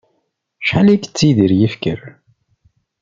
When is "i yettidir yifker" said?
0.89-2.01